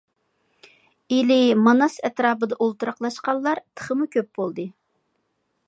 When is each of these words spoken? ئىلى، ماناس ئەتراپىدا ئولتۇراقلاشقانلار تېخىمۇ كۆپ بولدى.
ئىلى، 1.17 1.37
ماناس 1.67 1.97
ئەتراپىدا 2.09 2.57
ئولتۇراقلاشقانلار 2.65 3.61
تېخىمۇ 3.81 4.09
كۆپ 4.17 4.31
بولدى. 4.41 4.67